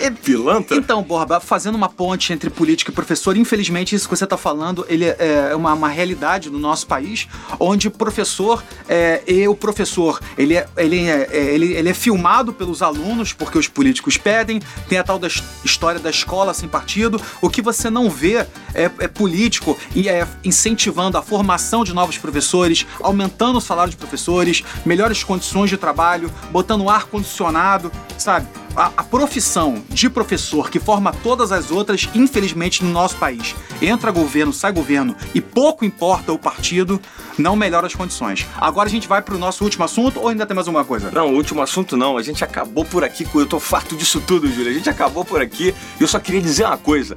é, 0.00 0.10
pilantra? 0.10 0.76
Então, 0.76 1.02
Borba, 1.02 1.40
fazendo 1.40 1.74
uma 1.74 1.88
ponte 1.88 2.32
entre 2.32 2.50
político 2.50 2.90
e 2.90 2.94
professor, 2.94 3.36
infelizmente 3.36 3.94
isso 3.94 4.08
que 4.08 4.16
você 4.16 4.24
está 4.24 4.36
falando, 4.36 4.84
ele 4.88 5.04
é, 5.04 5.48
é 5.50 5.56
uma, 5.56 5.72
uma, 5.72 5.88
realidade 5.88 6.50
no 6.50 6.58
nosso 6.58 6.86
país, 6.86 7.28
onde 7.58 7.88
o 7.88 7.90
professor 7.90 8.62
é, 8.88 9.22
e 9.26 9.46
o 9.48 9.54
professor, 9.54 10.20
ele 10.38 10.56
é, 10.56 10.66
ele, 10.76 11.08
é, 11.08 11.28
é, 11.30 11.54
ele, 11.54 11.72
ele 11.72 11.88
é 11.88 11.94
filmado 11.94 12.52
pelos 12.52 12.82
alunos, 12.82 13.32
porque 13.32 13.58
os 13.58 13.68
políticos 13.68 14.16
pedem, 14.16 14.60
tem 14.88 14.98
a 14.98 15.04
tal 15.04 15.18
da 15.18 15.28
história 15.64 16.00
da 16.00 16.10
escola 16.10 16.54
sem 16.54 16.68
partido, 16.68 17.20
o 17.40 17.50
que 17.50 17.60
você 17.60 17.90
não 17.90 18.08
vê 18.08 18.46
é, 18.74 18.90
é 18.98 19.08
político 19.08 19.76
e 19.94 20.08
é 20.08 20.26
incentivando 20.44 21.18
a 21.18 21.22
formação 21.22 21.84
de 21.84 21.92
novos 21.92 22.16
professores, 22.16 22.86
aumentando 23.00 23.58
o 23.58 23.60
salário 23.60 23.90
de 23.90 23.96
professores, 23.96 24.62
melhores 24.84 25.22
condições 25.24 25.70
de 25.70 25.76
trabalho, 25.80 26.30
botando 26.50 26.88
ar 26.88 27.06
condicionado, 27.06 27.90
sabe? 28.18 28.46
A, 28.76 28.92
a, 28.98 29.02
profissão 29.02 29.82
de 29.88 30.08
professor 30.08 30.70
que 30.70 30.78
forma 30.78 31.12
todas 31.12 31.50
as 31.50 31.72
outras, 31.72 32.08
infelizmente, 32.14 32.84
no 32.84 32.90
nosso 32.90 33.16
país, 33.16 33.56
entra 33.82 34.12
governo, 34.12 34.52
sai 34.52 34.70
governo 34.72 35.16
e 35.34 35.40
pouco 35.40 35.84
importa 35.84 36.32
o 36.32 36.38
partido, 36.38 37.00
não 37.40 37.56
melhora 37.56 37.86
as 37.86 37.94
condições. 37.94 38.46
Agora 38.56 38.88
a 38.88 38.90
gente 38.90 39.08
vai 39.08 39.22
para 39.22 39.34
o 39.34 39.38
nosso 39.38 39.64
último 39.64 39.84
assunto 39.84 40.20
ou 40.20 40.28
ainda 40.28 40.46
tem 40.46 40.54
mais 40.54 40.68
alguma 40.68 40.84
coisa? 40.84 41.10
Não, 41.10 41.32
o 41.32 41.36
último 41.36 41.62
assunto 41.62 41.96
não. 41.96 42.16
A 42.16 42.22
gente 42.22 42.44
acabou 42.44 42.84
por 42.84 43.02
aqui. 43.02 43.26
Eu 43.34 43.46
tô 43.46 43.58
farto 43.58 43.96
disso 43.96 44.20
tudo, 44.20 44.50
Júlia. 44.50 44.70
A 44.70 44.74
gente 44.74 44.90
acabou 44.90 45.24
por 45.24 45.40
aqui. 45.40 45.74
E 45.98 46.02
eu 46.02 46.08
só 46.08 46.18
queria 46.20 46.40
dizer 46.40 46.64
uma 46.64 46.78
coisa: 46.78 47.16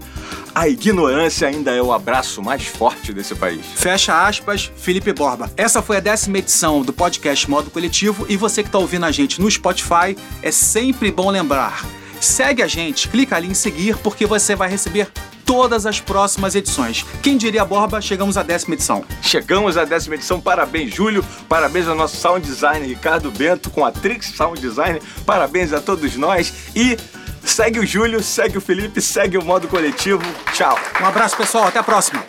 a 0.55 0.67
ignorância 0.67 1.47
ainda 1.47 1.71
é 1.71 1.81
o 1.81 1.91
abraço 1.91 2.41
mais 2.41 2.65
forte 2.65 3.11
desse 3.13 3.35
país. 3.35 3.65
Fecha 3.75 4.25
aspas, 4.25 4.71
Felipe 4.77 5.11
Borba. 5.13 5.51
Essa 5.57 5.81
foi 5.81 5.97
a 5.97 5.99
décima 5.99 6.37
edição 6.37 6.81
do 6.81 6.93
podcast 6.93 7.49
Modo 7.49 7.69
Coletivo 7.69 8.25
e 8.29 8.37
você 8.37 8.63
que 8.63 8.69
está 8.69 8.79
ouvindo 8.79 9.05
a 9.05 9.11
gente 9.11 9.41
no 9.41 9.49
Spotify, 9.49 10.15
é 10.41 10.51
sempre 10.51 11.11
bom 11.11 11.29
lembrar. 11.29 11.85
Segue 12.19 12.61
a 12.63 12.67
gente, 12.67 13.09
clica 13.09 13.35
ali 13.35 13.47
em 13.47 13.53
seguir 13.53 13.97
porque 13.97 14.25
você 14.25 14.55
vai 14.55 14.69
receber 14.69 15.09
todas 15.45 15.85
as 15.85 15.99
próximas 15.99 16.55
edições. 16.55 17.05
Quem 17.21 17.37
diria, 17.37 17.63
Borba, 17.63 18.01
chegamos 18.01 18.37
à 18.37 18.43
décima 18.43 18.75
edição. 18.75 19.03
Chegamos 19.21 19.77
à 19.77 19.85
décima 19.85 20.15
edição. 20.15 20.39
Parabéns, 20.39 20.93
Júlio. 20.93 21.23
Parabéns 21.47 21.87
ao 21.87 21.95
nosso 21.95 22.17
sound 22.17 22.45
designer 22.45 22.87
Ricardo 22.87 23.31
Bento 23.31 23.69
com 23.69 23.85
a 23.85 23.91
Trix 23.91 24.33
Sound 24.35 24.59
Design. 24.59 24.99
Parabéns 25.25 25.73
a 25.73 25.79
todos 25.79 26.15
nós 26.15 26.53
e 26.75 26.97
segue 27.43 27.79
o 27.79 27.85
Júlio, 27.85 28.21
segue 28.23 28.57
o 28.57 28.61
Felipe, 28.61 29.01
segue 29.01 29.37
o 29.37 29.43
modo 29.43 29.67
coletivo. 29.67 30.23
Tchau. 30.53 30.77
Um 31.01 31.05
abraço, 31.05 31.37
pessoal. 31.37 31.65
Até 31.65 31.79
a 31.79 31.83
próxima. 31.83 32.23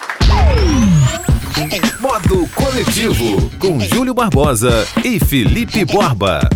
Modo 2.00 2.48
Coletivo, 2.48 3.50
com 3.58 3.78
Júlio 3.80 4.12
Barbosa 4.12 4.86
e 5.04 5.20
Felipe 5.20 5.84
Borba. 5.84 6.48